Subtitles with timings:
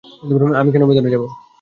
[0.59, 1.27] আমি কেন ভেতরে যাবো?